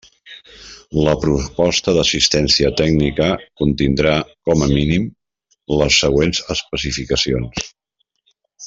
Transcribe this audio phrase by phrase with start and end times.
[1.07, 3.27] La proposta d'assistència tècnica
[3.63, 4.15] contindrà
[4.49, 5.07] com a mínim,
[5.83, 7.67] les següents especificacions.